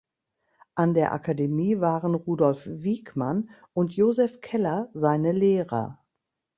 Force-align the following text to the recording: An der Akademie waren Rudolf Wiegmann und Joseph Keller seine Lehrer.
An 0.73 0.95
der 0.95 1.11
Akademie 1.13 1.79
waren 1.79 2.15
Rudolf 2.15 2.65
Wiegmann 2.65 3.51
und 3.73 3.93
Joseph 3.97 4.41
Keller 4.41 4.89
seine 4.95 5.31
Lehrer. 5.31 6.03